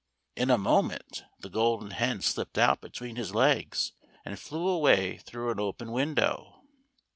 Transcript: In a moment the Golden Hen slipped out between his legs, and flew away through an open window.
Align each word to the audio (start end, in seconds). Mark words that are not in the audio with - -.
In 0.35 0.49
a 0.49 0.57
moment 0.57 1.25
the 1.41 1.47
Golden 1.51 1.91
Hen 1.91 2.23
slipped 2.23 2.57
out 2.57 2.81
between 2.81 3.17
his 3.17 3.35
legs, 3.35 3.91
and 4.25 4.39
flew 4.39 4.67
away 4.67 5.17
through 5.17 5.51
an 5.51 5.59
open 5.59 5.91
window. 5.91 6.63